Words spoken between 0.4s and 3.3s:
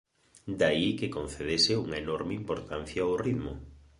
De aí que concedese unha enorme importancia ó